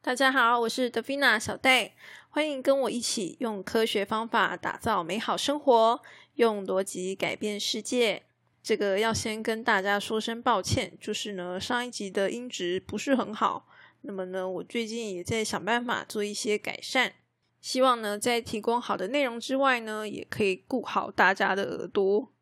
[0.00, 1.92] 大家好，我是德菲娜小戴，
[2.30, 6.00] 欢迎跟我一起用科学方法打造美好生活，
[6.34, 8.22] 用逻辑改变世界。
[8.62, 13.66] 这个要先跟大家说声抱歉，就是呢上一集的音质不是很好，
[14.02, 17.14] 那么呢我最近也在想办法做一些改善，
[17.60, 22.32] 希望呢在提供好的内容之外呢，也可以顾好大家的耳朵。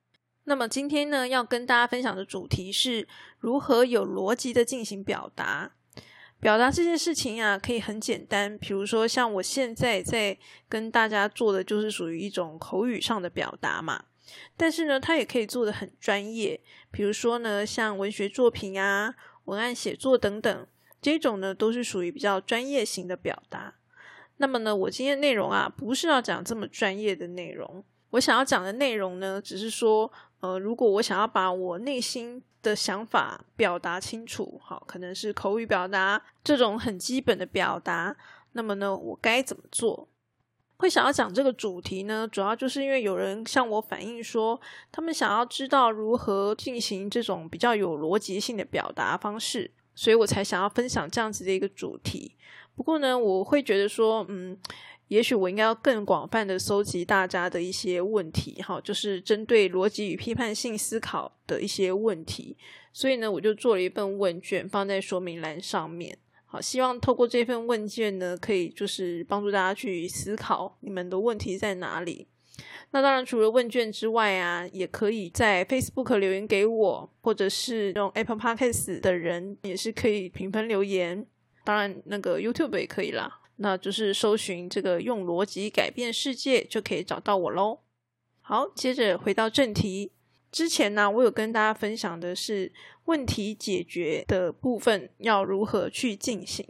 [0.44, 5.72] 那么今天呢要跟大家分享的主题是如何有逻辑的进行表达。
[6.40, 10.36] 表达这件事情啊，可以很简单，比如说像我现在在
[10.68, 14.04] 跟大家做的，就是属于一种口语上的表达嘛。
[14.56, 16.60] 但是呢，它也可以做的很专业，
[16.90, 20.66] 比如说呢，像文学作品啊、文案写作等等，
[21.00, 23.74] 这种呢都是属于比较专业型的表达。
[24.36, 38.16] 那么呢，我今天内容啊，不是要讲这么专业的内容，我想要讲的内容呢，只是说，呃，如果我想要把我内心的想法表达清楚，好，可能是口语表达这种很基本的表达。
[38.52, 40.08] 那么呢，我该怎么做？
[40.76, 42.28] 会想要讲这个主题呢？
[42.30, 44.60] 主要就是因为有人向我反映说，
[44.92, 52.36] 他们想要知道如何进行这种比较有逻辑性的表达方式，所以我才想要分享这样子的一个主题。
[52.74, 54.58] 不过呢，我会觉得说，嗯。
[55.08, 62.56] 也许我应该要更广泛的搜集大家的一些问题，哈，就是针对逻辑与批判性思考的一些问题。
[62.92, 72.26] 所以呢，我就做了一份问卷放在说明栏上面，好，希望透过这份问卷呢，可以就是帮助大家去思考你们的问题在哪里。
[72.92, 81.26] 那当然，除了问卷之外啊，也可以在 Facebook 留言给我，或者是用 Apple Podcast 的人也是可以评分留言。
[81.64, 83.40] 当然，那个 YouTube 也可以啦。
[83.56, 87.80] 那就是搜寻这个用逻辑改变世界，就可以找到我喽。
[88.40, 90.12] 好，接着回到正题。
[90.52, 92.72] 之前呢，我有跟大家分享的是
[93.06, 96.66] 问题解决的部分要如何去进行。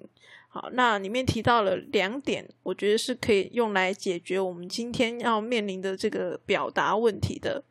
[0.49, 7.63] 好，那里面提到了两点，我觉得是可以用来解决我们今天要面临的这个表达问题的。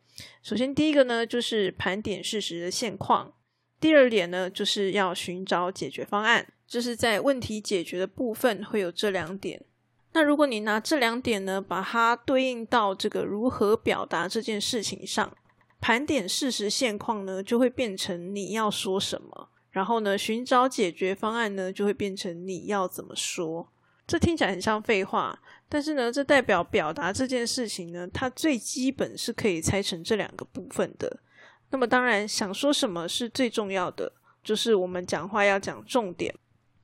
[0.44, 3.34] 首先，第一个呢，就是盘点事实的现况；
[3.80, 6.54] 第二点呢，就是要寻找解决方案。
[6.76, 9.64] 就是在问题解决的部分会有这两点。
[10.12, 15.34] 那如果你拿这两点呢，把它对应到这个如何表达这件事情上，
[15.80, 23.72] 盘点事实现况呢，就会变成你要说什么；然后呢，寻找解决方案呢，就会变成你要怎么说。
[24.06, 31.22] 这听起来很像废话，但是呢，这代表表达这件事情呢，它最基本是可以拆成这两个部分的。
[31.70, 34.12] 那么，当然想说什么是最重要的，
[34.44, 36.36] 就是我们讲话要讲重点。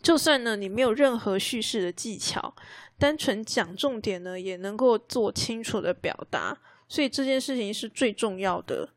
[0.01, 2.55] 就算呢，你没有任何叙事的技巧，
[2.97, 6.59] 单纯讲重点呢，也能够做清楚的表达。
[6.87, 8.89] 所以这件事情是最重要的。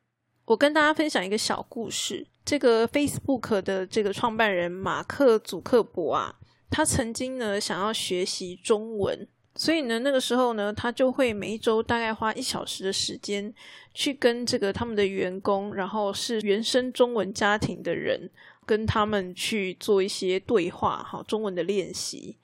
[0.47, 2.27] 我跟大家分享一个小故事。
[2.45, 6.35] 这个 Facebook 的这个创办人马克·祖克伯啊，
[6.69, 9.27] 他曾经呢想要学习中文，
[9.57, 13.55] 所以呢那个时候呢，他就会每一周大概花一小时的时间，
[13.93, 18.31] 去跟这个他们的员工，然后是原生中文家庭的人。
[18.67, 22.39] 跟他们去做一些对话，哈，中文的练习。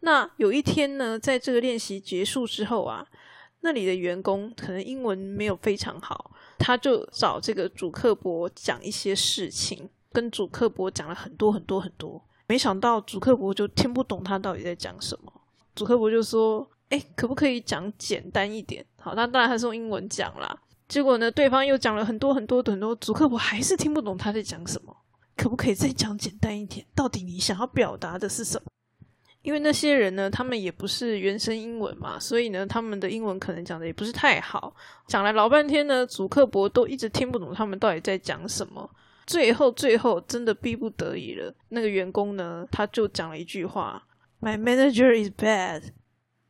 [0.00, 3.06] 那有一天呢，在这个练习结束之后啊，
[3.62, 12.22] 那里的员工可能英文没有非常好，他就找这个主课博讲一些事情，跟主课博讲了很多很多很多。
[12.46, 15.32] 没想到主课博就听不懂他到底在讲什么。
[15.74, 20.56] 主课博就说：“哎，可不可以讲简单一点？”好，那当然还是用英文讲啦。
[20.86, 24.96] 结果呢，对方又讲了很多很多很多，主课博还是听不懂他在讲什么。
[25.36, 26.86] 可不可以再讲简单一点？
[26.94, 28.70] 到底你想要表达的是什么？
[29.42, 34.74] 因为那些人呢，他们也不是原生英文嘛，所以呢，他们的英文可能讲的也不是太好。
[35.08, 38.88] 讲了老半天呢，主克博都一直听不懂他们到底在讲什么。
[39.26, 44.02] 最后，最后真的逼不得已了，那个员工呢，他就讲了一句话
[44.44, 45.84] ：“My manager is bad。”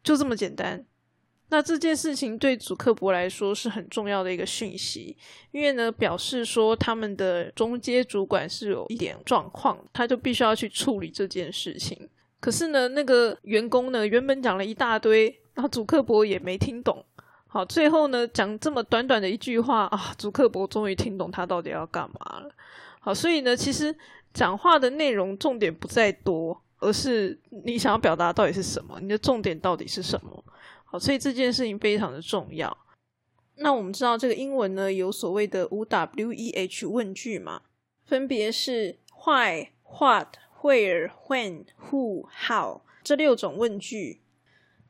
[0.02, 0.84] 就这么简单。
[1.50, 5.16] 那这件事情对祖克伯来说是很重要的一个讯息，
[5.52, 12.08] 因为呢，表示说他们的中阶主管是有一点状况，他就必须要去处理这件事情。
[12.40, 17.04] 可是呢，那个员工呢，原本讲了一大堆，然后主克伯也没听懂。
[17.46, 22.50] 好，最后呢，讲这么短短的一句话啊，祖克伯终于听懂他到底要干嘛了。
[22.98, 23.94] 好，所以呢，其实
[24.32, 30.44] 讲话的内容重点不在多，而是你想要表达到底是什么，你的重点到底是什么。
[30.84, 32.76] 好所以这件事情非常的重要。
[33.56, 37.62] 那我们知道这个英文呢有所谓的五 W E H 问句嘛，
[38.04, 44.20] 分别是 Why、What、Where、When、Who、How 这六种问句。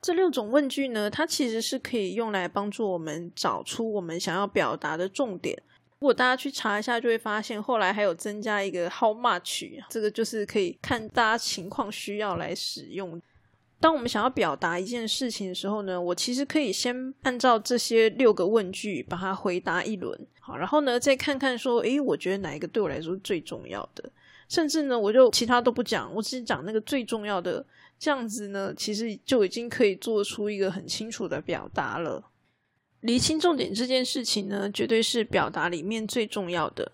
[0.01, 5.63] 这六种问句呢，它其实是可以用来帮助我们找出我们想要表达的重点。
[6.05, 13.19] 如果大家去查一下，就会发现后来还有增加一个 how much，这个就是可以看大家情况需要来使用。
[13.81, 24.05] 当我们想要表达一件事情的时候呢，我其实可以先按照这些六个问句把它回答一轮，好，然后呢再看看说，诶，我觉得哪一个对我来说最重要的，
[24.51, 27.65] 甚至呢我就其他都不讲，我只是讲那个最重要的，
[27.99, 32.23] 这样子呢其实就已经可以做出一个很清楚的表达了。
[33.05, 36.93] 厘清重点这件事情呢，绝对是表达里面最重要的。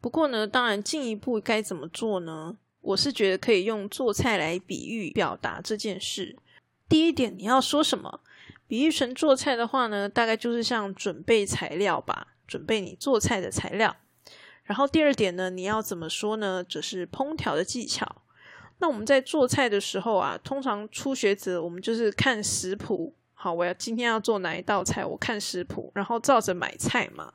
[0.00, 2.56] 不过呢，当然进一步该怎么做呢？
[2.80, 6.36] 我是觉得可以用做菜来比喻表达这件事。
[6.88, 8.20] 第一点，你要说什么？
[8.68, 13.96] 比喻成做菜的话呢，大概就是像准备材料吧，准备你做菜的材料。
[14.62, 16.62] 然后第二点呢，你要怎么说呢？
[16.62, 18.22] 则是烹调的技巧。
[18.78, 23.16] 那我们在做菜的时候啊，通常初学者我们就是看食谱。
[23.40, 25.04] 好，我要今天要做哪一道菜？
[25.04, 27.34] 我看食谱，然后照着买菜嘛。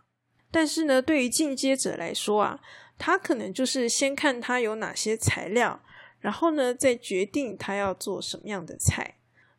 [0.51, 2.59] 但是呢，对于进阶者来说啊，
[2.97, 5.81] 他可能就是先看他有哪些材料，
[6.19, 9.15] 然后呢，再决定他要做什么样的菜。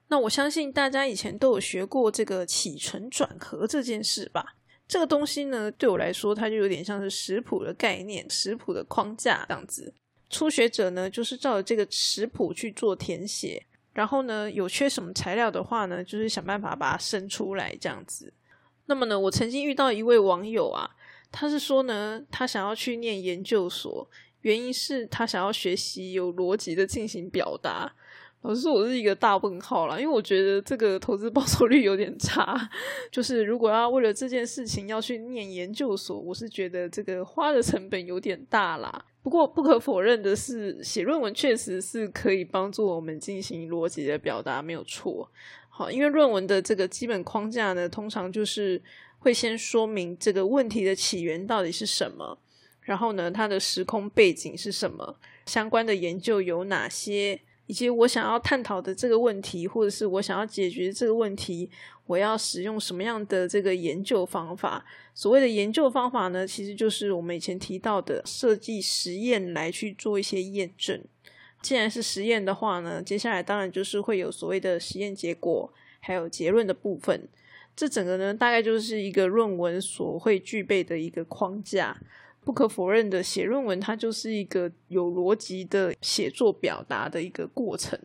[0.08, 4.56] 那我相信大家以前都有学过这个起承转合这件事吧？
[4.86, 9.94] 这个东西呢，对我来说，它就有点像是食谱的概念、食谱的框架这样子。
[10.28, 13.64] 初学者呢，就是照着这个食谱去做填写。
[13.94, 18.32] 然后呢，有缺什么材料的话呢，就是想办法把它生出来这样子。
[18.86, 20.90] 那么呢，我曾经遇到一位网友啊，
[21.32, 24.06] 他是说呢，他想要去念研究所，
[24.42, 27.94] 原因是他想要学习有逻辑的进行表达。
[28.42, 32.68] 老实说，我是一个大问号啦，因为我觉得这个投资报酬率有点差。
[33.10, 39.06] 就是如果要为了这件事情要去念研究所，我是觉得这个花的成本有点大啦。
[39.24, 45.30] 不过不可否认的是，写论文确实是可以帮助我们进行逻辑的表达，没有错。
[45.70, 48.82] 好，因为论文的这个基本框架呢，通常就是
[49.20, 52.38] 会先说明这个问题的起源到底是什么，
[52.82, 55.16] 然后呢，它的时空背景是什么，
[55.46, 57.40] 相关的研究有哪些。
[57.66, 61.70] 以及我想要探讨的这个问题，或者是我想要解决这个问题，
[62.06, 64.84] 我要使用什么样的这个研究方法？
[65.14, 71.02] 所谓的研究方法呢，其实就是我们以前提到的设计实验来去做一些验证。
[71.62, 77.28] 既然是实验的话呢，接下来当然就是会有所谓的实验结果，还有结论的部分。
[77.74, 81.98] 这整个呢，大概就是一个论文所会具备的一个框架。
[82.44, 87.98] 不可否认的，写论文它就是一个有逻辑的写作表达的一个过程。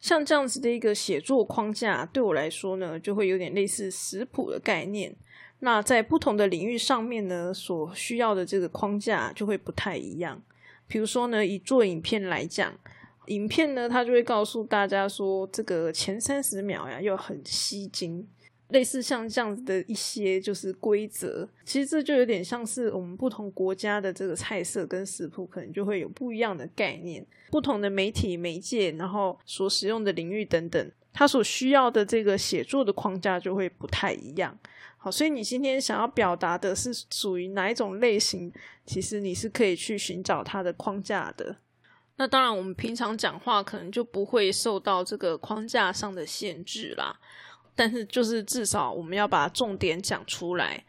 [0.00, 5.14] 像这样子的一个写作框架，对我来说呢，就会有点类似食谱的概念。
[5.60, 10.40] 那在不同的领域上面呢，所需要的这个框架就会不太一样。
[10.86, 12.72] 比如说呢，以做影片来讲，
[13.26, 18.26] 影片呢，它就会告诉大家说，这个前三十秒呀，要很吸睛。
[18.68, 27.26] 类似像这样子的一些就是规则，其实这就有点像是我们不同国家的这个菜色跟食谱，可能就会有不一样的概念。
[27.50, 34.58] 不同的媒体媒介，然后所使用的领域等等，它所需要的这个写作的框架就会不太一样。
[34.98, 38.52] 好，所以你今天想要表达的是属于哪一种类型，
[38.84, 41.56] 其实你是可以去寻找它的框架的。
[42.16, 47.16] 那当然，我们平常讲话可能就不会受到这个框架上的限制啦。
[47.78, 50.84] 但是，就是至少我们要把重点讲出来，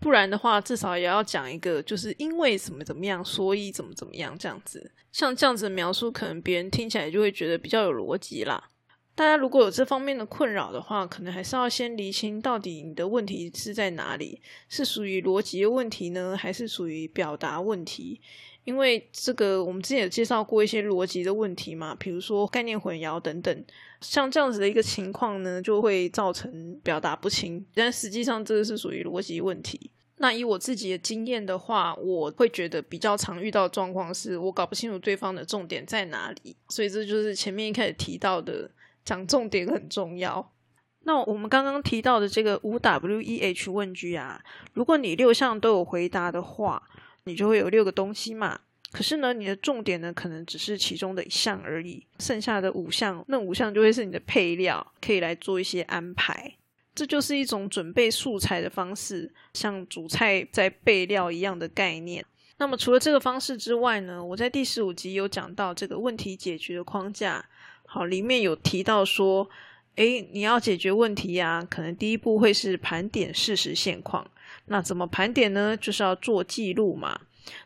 [0.00, 4.90] 不然的话，至少也要讲一个，就是因为怎么怎么样，所以怎么怎么样这样子。
[5.12, 8.70] 像这样子的描述，可能别人听起来就会觉得比较有逻辑啦。
[9.14, 18.20] 大家如果有这方面的困扰的话，可能还是要先厘清到底你的问题是在哪里，是属于逻辑的问题呢，还是属于表达问题？
[18.64, 23.64] 因为这个，我们之前有介绍过一些逻辑的问题嘛，比如说概念混淆等等，
[24.00, 27.66] 像这样子的一个情况呢，就会造成表达不清。
[27.74, 29.90] 但实际上，这个是属于逻辑问题。
[30.18, 38.70] 那以我自己的经验的话，我会觉得比较常遇到状况是我搞不清楚对方的重点在哪里，所以这就是前面一开始提到的，
[39.04, 40.52] 讲重点很重要。
[41.00, 44.40] 那我们刚刚提到的这个五 W E H 问句啊，
[44.72, 46.80] 如果你六项都有回答的话。
[47.24, 48.60] 你就会有六个东西嘛，
[48.90, 56.54] 可是呢，你的重点呢，可能只是其中的一项而已，剩下的五项，那五项就会是你的配料，可以来做一些安排。
[56.94, 62.24] 这就是一种准备素材的方式，像煮菜在备料一样的概念。
[62.58, 67.44] 那么除了这个方式之外呢，我在第十五集有讲到这个问题解决的框架，
[67.86, 69.48] 好，里面有提到说，
[69.94, 74.30] 诶，你要解决问题呀，可能第一步会是盘点事实现况。
[74.66, 75.76] 那怎么盘点呢？
[75.76, 77.20] 就是要做记录嘛。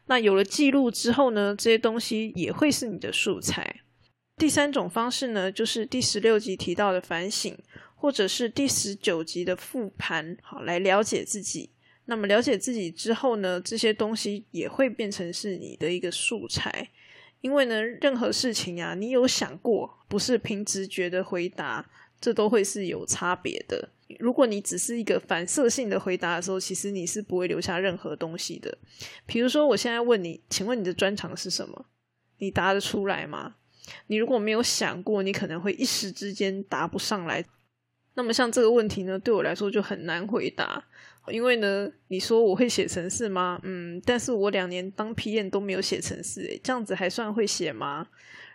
[0.06, 3.80] 那有了记录之后呢，这些东西也会是你的素材。
[4.36, 7.56] 第三种方式呢，就是第十六集提到的反省，
[7.94, 11.70] 或者是第十九集的复盘，好来了解自己。
[12.06, 16.90] 那么了解自己之后呢，这些东西也会变成是你的一个素材。
[17.42, 21.88] 因为呢，任何事情啊，你有想过，不是凭直觉的回答，
[22.20, 23.88] 这都会是有差别的。
[24.20, 28.78] 如果你只是一个反射性的回答的时候，其实你是不会留下任何东西的。
[29.26, 31.86] 比如说，我现在问你，请问你的专长是什么？
[32.38, 33.56] 你答得出来吗？
[34.06, 37.44] 你如果没有想过，你可能会一时之间答不上来。
[38.14, 40.82] 那么像这个问题呢，对我来说就很难回答，
[41.28, 43.60] 因为呢，你说我会写程式吗？
[43.64, 48.06] 嗯，但是我两年当 PM 都没有写程式，诶，这样子还算会写吗？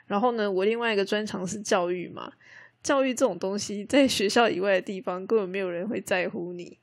[0.08, 2.32] 然后呢，我另外一个专长是教育嘛。
[2.84, 6.78] 教育这种东西，在学校以外的地方根本没有人会在乎你。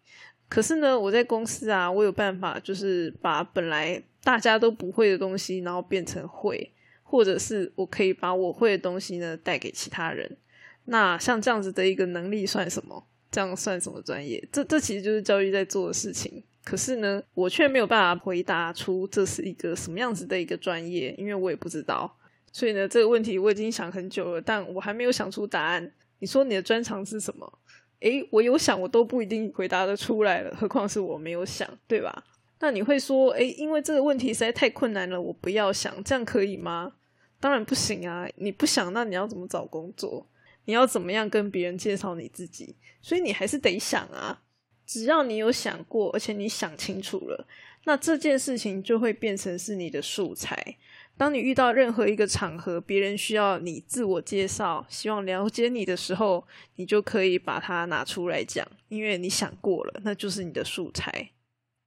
[0.49, 10.39] 可是呢，我在公司啊，我有办法，就是把本来大家都不会的东西，然后变成会，或者是我可以把我会的东西呢带给其他人。
[10.87, 13.07] 那像这样子的一个能力算什么？
[13.31, 14.43] 这样算什么专业？
[14.51, 16.43] 这这其实就是教育在做的事情。
[16.65, 22.18] 可是呢，我却没有办法回答出这是一个什么样子的一个专业，因为我也不知道。
[22.53, 25.93] 所以呢，这个问题我已经想很久了，但我还没有想出答案。
[26.19, 27.59] 你说你的专长是什么？
[28.01, 32.25] 诶，我有想，我都不一定回答得出来了，何况是我没有想，对吧？
[32.61, 36.95] 那你会说，诶，因为这个问题实在太困难了，我不要想，这样可以吗？
[37.41, 38.29] 当然不行啊！
[38.37, 40.27] 你不想，那你要怎么找工作？
[40.65, 42.75] 你要怎么样跟别人介绍你自己？
[43.01, 44.43] 所以你还是得想啊。
[44.85, 47.47] 只要你有想过，而且你想清楚了，
[47.85, 50.77] 那这件事情就会变成是你的素材。
[51.19, 56.47] 当你遇到任何一个场合，别人需要你自我介绍，希望了解你的时候，
[56.77, 61.31] 你就可以把它拿出来讲，因为你想过了，那就是你的素材。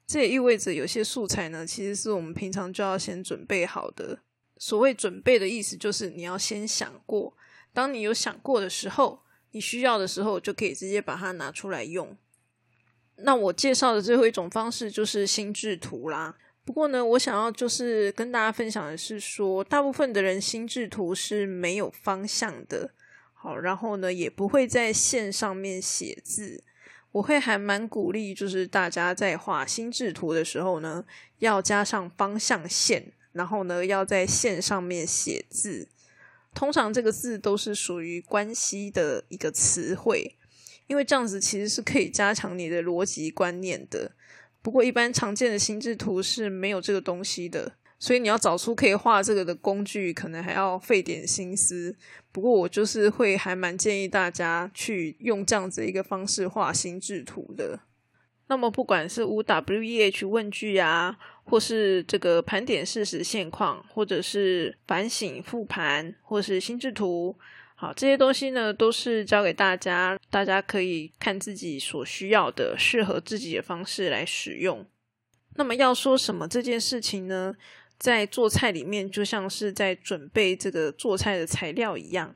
[0.05, 4.19] 这也意味着有些素材呢，其实是我们平常就要先准备好的。
[4.57, 7.33] 所谓准备的意思，就是你要先想过，
[7.71, 12.17] 当你有想过的时候，你需要的时候，就可以直接把它拿出来用。
[13.15, 16.35] 那我介绍的最后一种方式就是心智图啦。
[16.63, 22.91] 不过呢，我想要就是跟大家分享的是说，大部分的人心智图是没有方向的。
[23.33, 26.63] 好，然后呢，也不会在线上面写字。
[27.13, 31.03] 我会还蛮鼓励，就是大家在画心智图的时候呢，
[31.39, 35.89] 要加上方向线，然后呢，要在线上面写字。
[36.53, 40.35] 通常这个字都是属于关系的一个词汇。
[40.87, 44.11] 因为这样子其实是可以加强你的逻辑观念的，
[44.61, 51.95] 不过一般常见的心智图是没有这个东西的，所以你要找出可以画这个的工具，可能还要费点心思。
[52.31, 57.79] 不过我就是会还蛮建议大家去用这样子一个方式画心智图的。
[58.47, 67.37] 那么不管是五 W E H 问句啊，或是这个盘点事实现况，或者是反省复盘，或是心智图。
[67.81, 74.85] 好，这些东西呢，都是教给大家，大家可以看自己所需要的、适合自己的方式来使用。
[75.55, 77.55] 那么要说什么这件事情呢？
[77.97, 82.35] 在做菜里面，就像是在准备这个做菜的材料一样。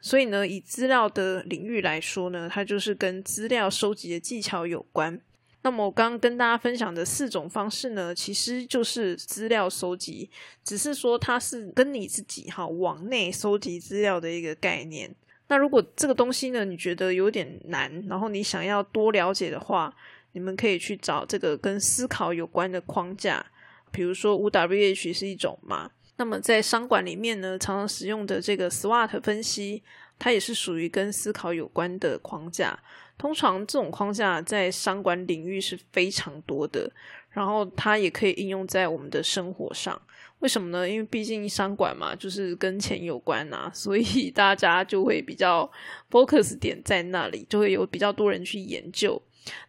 [0.00, 5.20] 所以呢，以资料的领域来说呢，它就是跟资料收集的技巧有关。
[5.66, 10.30] 那么我刚刚跟大家分享的四种方式呢，其实就是资料收集，
[10.62, 15.12] 只是说它是跟你自己哈往内收集资料的一个概念。
[15.48, 19.92] 那如果这个东西呢，你觉得有点难，然后你想要多了解的话，
[20.34, 23.44] 你们可以去找这个跟思考有关的框架，
[23.90, 25.90] 比如说五 W H 是一种嘛。
[26.16, 29.82] 那么在商管里面呢，常常使用的这个 SWOT 分析，
[30.16, 32.78] 它也是属于跟思考有关的框架。
[33.18, 36.90] 通常这种框架在商管领域是非常多的，
[37.30, 40.00] 然后它也可以应用在我们的生活上。
[40.40, 40.86] 为什么呢？
[40.86, 45.68] 因为毕竟商管嘛，就是跟钱有关呐，所以大家就会比较
[46.10, 49.20] focus 点在那里，就会有比较多人去研究。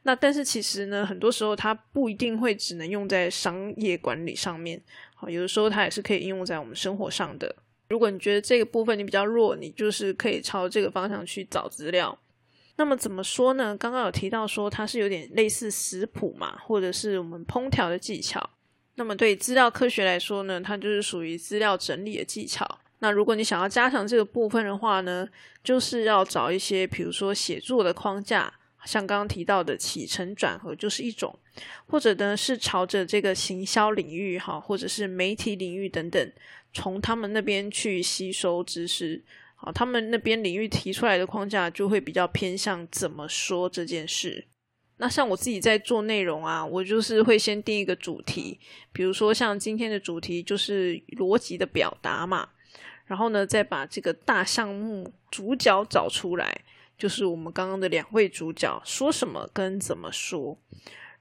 [0.03, 4.81] 那但是其实呢，很多时候它不一定会只能用在商业管理上面，
[5.15, 7.55] 好，有的时候它也是可以应用在我们生活上的。
[7.87, 12.17] 如果你觉得这个部分你比较弱，你就是可以朝这个方向去找资料。
[12.77, 13.75] 那么怎么说呢？
[13.75, 18.49] 刚刚有提到说它是有点类似食谱嘛，或者是我们烹调的技巧。
[18.95, 22.79] 那么对资料科学来说呢，它就是属于资料整理的技巧。
[22.99, 25.27] 那如果你想要加强这个部分的话呢，
[25.63, 28.53] 就是要找一些，比如说写作的框架，
[28.85, 31.37] 像刚刚提到的起承转合就是一种，
[31.87, 36.31] 或者呢是朝着这个行销领域哈，或者是媒体领域等等，
[36.73, 39.23] 从他们那边去吸收知识。
[39.59, 44.45] 好，他们那边领域提出来的框架就会比较偏向怎么说这件事。
[44.97, 48.59] 那像我自己在做内容啊，我就是会先定一个主题，
[48.93, 52.49] 比如说像今天的主题就是逻辑的表达嘛，
[53.05, 56.61] 然后呢再把这个大项目主角找出来，
[56.97, 60.57] 就是我们刚刚的两位主角说什么跟怎么说。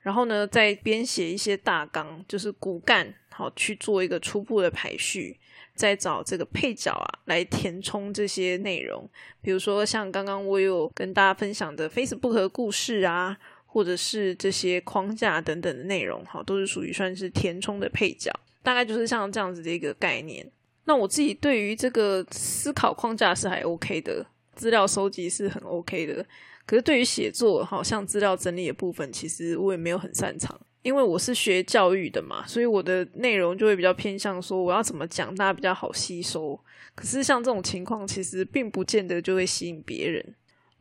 [0.01, 5.39] 然后呢，再编写一些大纲，就是骨干，好去做一个初步的排序，
[5.77, 9.09] 再找这个配角啊来填充这些内容。
[9.41, 18.33] 比如说像刚刚我有跟大家分享的 Facebook 的故事啊，或者是这些框架等等的内容，好，都是属于算是填充的配角。
[18.63, 20.51] 大概就是像这样子的一个概念。
[20.87, 26.27] 那我自己对于这个思考框架是还 OK 的，资料收集是很 OK 的。
[26.65, 30.61] 可是对于写作，好像资料整理的部分，其实我也没有很擅长。
[30.87, 36.57] 因为我是学教育的嘛，所以我的内容就会比较偏向说我要怎么讲，大家比较好吸收。
[36.95, 40.25] 可是像这种情况，其实并不见得就会吸引别人。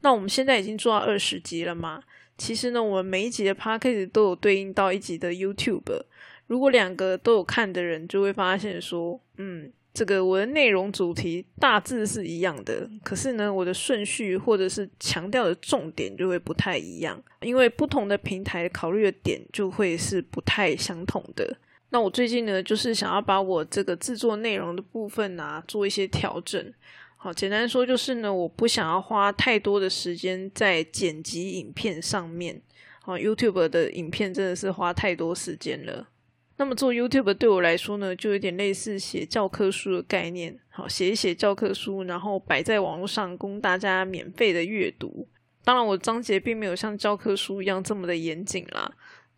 [0.02, 2.04] 那我们现在已经做到二十集了嘛？
[2.38, 6.04] 其实呢，我们每一集的 p a c k a g e 都有对应到一集的 YouTube。
[6.46, 9.72] 如果两个都有看的人，就会发现说，嗯。
[9.96, 21.58] 这个我的内容主题大致是一样的，可是呢，我的顺序或者是强调的重点就会不太一样，因为不同的平台考虑的点就会是不太相同的。
[21.92, 26.74] 那我最近呢，就是想要把我这个制作内容的部分啊做一些调整。
[27.16, 32.62] 好，简单说就是呢，我不想要花太多的时间在剪辑影片上面。
[33.02, 36.08] 好，YouTube 的影片真的是花太多时间了。
[36.58, 40.58] 那么做 YouTube 对我来说呢，就有点类似写教科书的概念。
[40.70, 45.28] 好，写一写教科书，然后摆在网络上供大家免费的阅读。
[45.64, 48.90] 当然，我章节并没有像教科书一样这么的严谨啦。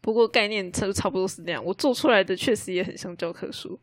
[0.02, 1.64] 不过概念差差不多是这样。
[1.64, 3.80] 我做出来的确实也很像教科书。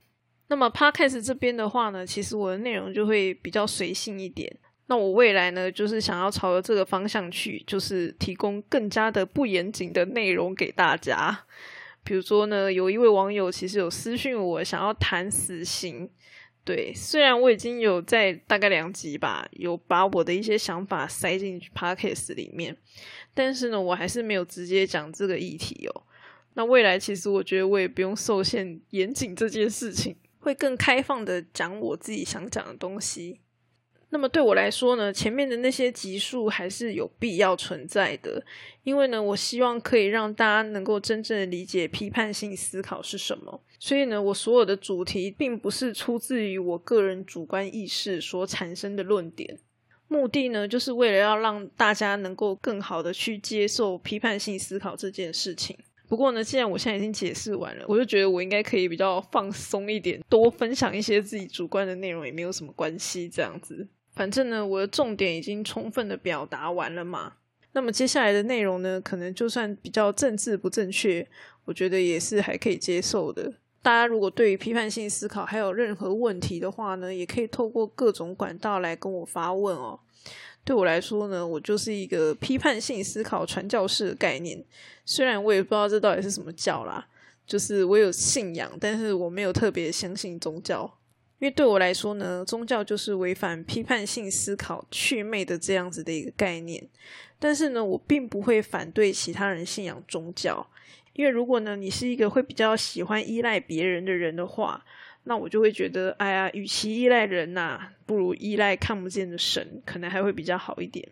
[0.49, 4.57] 那么 Podcast 这边的话呢，其实我的内容就会比较随性一点。
[4.87, 11.47] 那我未来呢，就是想要朝着这个方向去，就是提供更加的不严谨的内容给大家。
[12.05, 16.09] 比如说呢，有一位网友其实有私讯我，想要谈死刑。
[16.65, 22.75] 对，虽然我已经有在大概两集吧，有把我的一些想法塞进 podcast 里面，
[23.35, 26.03] 但是呢，我还是没有直接讲这个议题哦。
[26.55, 33.41] 那未来其实我觉得我也不用受限严谨这件事情，会更开放的讲我自己想讲的东西。
[34.15, 38.41] 那么对我来说呢，前面的那些集数还是有必要存在的，
[38.85, 43.61] 因为呢，我希望可以让大家能够真正的理解批判性思考是什么。
[43.81, 49.59] 所以呢，我所有的主题并不是出自于我个人主观意识所产生的论点，
[50.07, 55.77] 目的呢，就是为了要让大家能够更好的去接受批判性思考这件事情。
[56.07, 63.89] 不过呢，既然我现在已经解释完了，我就觉得我应该可以比较放松一点，多分享一些自己主观的内容也没有什么关系，这样子。
[64.15, 67.35] 反正呢，我的重点已经充分的表达完了嘛。
[67.73, 71.27] 那么接下来的内容呢，可能就算比较政治不正确，
[71.65, 73.53] 我觉得也是还可以接受的。
[73.83, 79.99] 大家如果对于批判性思考还有任何问题的话呢，也可以透过各种管道来跟我发问哦。
[80.65, 84.65] 对我来说呢，我就是一个批判性思考传教士的概念。
[85.05, 87.07] 虽然我也不知道这到底是什么教啦，
[87.47, 90.99] 就是我有信仰，但是我没有特别相信宗教。
[91.45, 96.89] 因为对我来说呢，宗教就是违反批判性思考、祛魅的这样子的一个概念。
[97.39, 100.67] 但是呢，我并不会反对其他人信仰宗教，
[101.13, 104.83] 因为如果呢，你是一个会比较喜欢依赖别人的人的话，
[105.25, 111.07] 那我就会觉得，哎呀，与其依赖人呐，不如依赖看不见的神，可能还会比较好一点。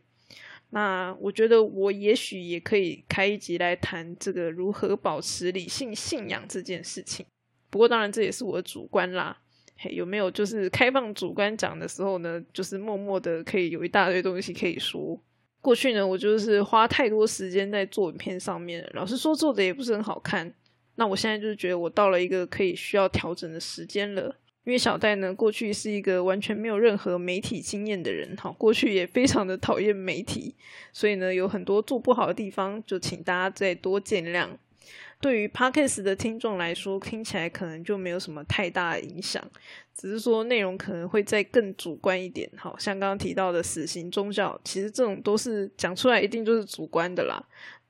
[0.71, 7.27] 那我觉得，我也许也可以开一集来谈这个如何保持理性信仰这件事情。
[7.69, 9.37] 不过，当然这也是我的主观啦。
[9.91, 12.43] 有没有就是开放主观讲的时候呢？
[12.53, 15.19] 就是默默的可以有一大堆东西可以说。
[15.61, 20.53] 过去呢，我就是花太多时间在做影片上面，老实说做的也不是很好看。
[20.97, 24.37] 那我现在就是觉得我到了一个可以需要调整的时间了。
[24.65, 30.55] 因为小戴呢，过去是一个完全没有任何媒体经验的人，哈，过去也非常的讨厌媒体，
[30.93, 34.47] 所以呢，有很多做不好的地方，就请大家再多见谅。
[35.23, 39.41] 对于 Podcast 的听众来说，听起来可能就没有什么太大影响，
[39.95, 42.51] 只是说内容可能会再更主观一点。
[42.57, 47.41] 好像刚刚提到的死刑宗教，其实这种都是讲出来一定就是主观的啦，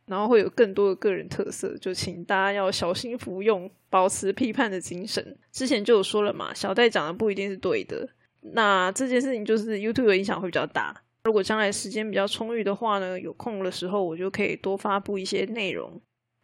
[0.05, 5.35] 然后会有更多的个人特色，就请大家要小心服用，保持批判的精神。
[5.51, 8.07] 之前就有说了嘛，小戴讲的不一定是对的，
[8.43, 10.95] 那这件事情就是 YouTube 的影响会比较大。
[11.25, 15.99] 如果将来时间比较充裕的话呢，有空的时候我就可以多发布一些内容。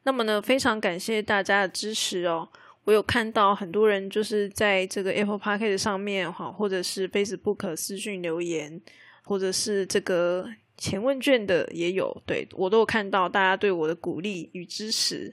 [0.08, 2.48] 那么呢，非常感谢大家的支持哦！
[2.84, 8.80] 我有看到很多人就是在这个 Apple p o c a s t 上面哈，或者是 Facebook 私讯留言，
[9.24, 15.30] 或者是这个前问卷的也有，对我都有看到大家对我的鼓励与支持。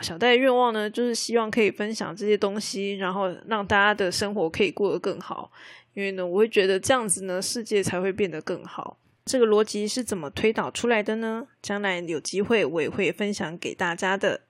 [0.00, 5.52] 小戴的愿望呢，就是希望可以分享这些东西，然后让大家的生活可以过得更好。
[5.92, 8.96] 因为呢，我会觉得这样子呢，世界才会变得更好。
[9.26, 11.48] 这个逻辑是怎么推导出来的呢？
[11.60, 14.42] 将来有机会我也会分享给大家的。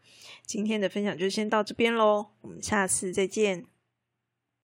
[0.45, 3.65] 今天的分享就先到这边喽，我们下次再见。